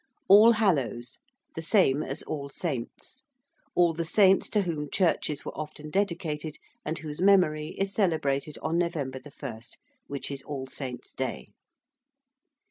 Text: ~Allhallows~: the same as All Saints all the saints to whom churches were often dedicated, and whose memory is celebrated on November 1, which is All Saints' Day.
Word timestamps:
~Allhallows~: 0.27 1.19
the 1.53 1.61
same 1.61 2.01
as 2.01 2.23
All 2.23 2.49
Saints 2.49 3.21
all 3.75 3.93
the 3.93 4.03
saints 4.03 4.49
to 4.49 4.63
whom 4.63 4.89
churches 4.89 5.45
were 5.45 5.55
often 5.55 5.91
dedicated, 5.91 6.55
and 6.83 6.97
whose 6.97 7.21
memory 7.21 7.75
is 7.77 7.93
celebrated 7.93 8.57
on 8.63 8.79
November 8.79 9.19
1, 9.19 9.59
which 10.07 10.31
is 10.31 10.41
All 10.41 10.65
Saints' 10.65 11.13
Day. 11.13 11.49